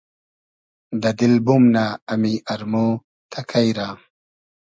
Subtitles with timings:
[1.01, 2.73] دۂ دیل بومنۂ امی ارمۉ
[3.31, 3.89] تئکݷ رۂ